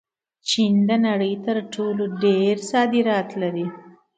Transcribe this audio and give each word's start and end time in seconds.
چین 0.47 0.73
د 0.89 0.91
نړۍ 1.05 1.33
تر 1.45 1.57
ټولو 1.73 2.03
ډېر 2.23 2.53
صادرات 2.71 3.29
لري. 3.41 3.67